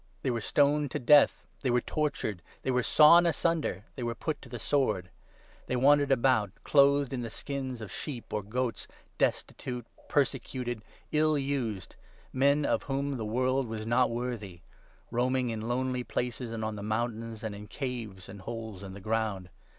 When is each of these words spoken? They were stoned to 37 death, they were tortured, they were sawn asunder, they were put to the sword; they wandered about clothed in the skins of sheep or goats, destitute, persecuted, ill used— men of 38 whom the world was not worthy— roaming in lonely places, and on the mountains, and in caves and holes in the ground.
They 0.23 0.31
were 0.31 0.41
stoned 0.41 0.89
to 0.89 0.97
37 0.97 1.05
death, 1.05 1.45
they 1.61 1.69
were 1.69 1.79
tortured, 1.79 2.41
they 2.63 2.71
were 2.71 2.81
sawn 2.81 3.27
asunder, 3.27 3.85
they 3.93 4.01
were 4.01 4.15
put 4.15 4.41
to 4.41 4.49
the 4.49 4.57
sword; 4.57 5.11
they 5.67 5.75
wandered 5.75 6.11
about 6.11 6.49
clothed 6.63 7.13
in 7.13 7.21
the 7.21 7.29
skins 7.29 7.81
of 7.81 7.91
sheep 7.91 8.33
or 8.33 8.41
goats, 8.41 8.87
destitute, 9.19 9.85
persecuted, 10.09 10.81
ill 11.11 11.37
used— 11.37 11.97
men 12.33 12.65
of 12.65 12.81
38 12.81 12.87
whom 12.95 13.17
the 13.17 13.25
world 13.25 13.67
was 13.67 13.85
not 13.85 14.09
worthy— 14.09 14.61
roaming 15.11 15.49
in 15.49 15.61
lonely 15.67 16.03
places, 16.03 16.51
and 16.51 16.65
on 16.65 16.75
the 16.75 16.81
mountains, 16.81 17.43
and 17.43 17.53
in 17.53 17.67
caves 17.67 18.27
and 18.27 18.41
holes 18.41 18.81
in 18.81 18.95
the 18.95 18.99
ground. 19.01 19.49